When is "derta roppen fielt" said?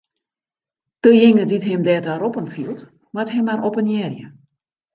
1.87-2.81